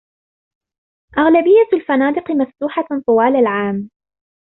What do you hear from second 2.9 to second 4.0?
طوال العام.